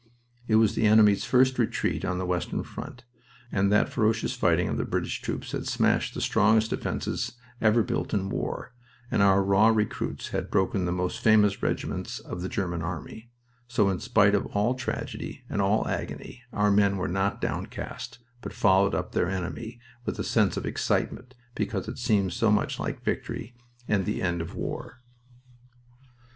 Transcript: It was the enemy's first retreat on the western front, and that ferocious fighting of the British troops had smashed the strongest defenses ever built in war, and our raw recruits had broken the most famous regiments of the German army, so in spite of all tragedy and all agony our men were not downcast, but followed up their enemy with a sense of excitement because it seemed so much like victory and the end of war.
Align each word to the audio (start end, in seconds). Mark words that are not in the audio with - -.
It 0.47 0.55
was 0.55 0.73
the 0.73 0.87
enemy's 0.87 1.25
first 1.25 1.59
retreat 1.59 2.03
on 2.03 2.17
the 2.17 2.25
western 2.25 2.63
front, 2.63 3.03
and 3.51 3.71
that 3.71 3.87
ferocious 3.87 4.33
fighting 4.33 4.67
of 4.67 4.77
the 4.77 4.83
British 4.83 5.21
troops 5.21 5.51
had 5.51 5.67
smashed 5.67 6.15
the 6.15 6.21
strongest 6.21 6.71
defenses 6.71 7.33
ever 7.61 7.83
built 7.83 8.11
in 8.11 8.27
war, 8.29 8.73
and 9.11 9.21
our 9.21 9.43
raw 9.43 9.67
recruits 9.67 10.29
had 10.29 10.49
broken 10.49 10.85
the 10.85 10.91
most 10.91 11.19
famous 11.19 11.61
regiments 11.61 12.17
of 12.19 12.41
the 12.41 12.49
German 12.49 12.81
army, 12.81 13.29
so 13.67 13.89
in 13.89 13.99
spite 13.99 14.33
of 14.33 14.47
all 14.47 14.73
tragedy 14.73 15.43
and 15.47 15.61
all 15.61 15.87
agony 15.87 16.41
our 16.51 16.71
men 16.71 16.97
were 16.97 17.07
not 17.07 17.39
downcast, 17.39 18.17
but 18.41 18.53
followed 18.53 18.95
up 18.95 19.11
their 19.11 19.29
enemy 19.29 19.79
with 20.07 20.17
a 20.17 20.23
sense 20.23 20.57
of 20.57 20.65
excitement 20.65 21.35
because 21.53 21.87
it 21.87 21.99
seemed 21.99 22.33
so 22.33 22.49
much 22.51 22.79
like 22.79 23.03
victory 23.03 23.55
and 23.87 24.07
the 24.07 24.19
end 24.19 24.41
of 24.41 24.55
war. 24.55 24.97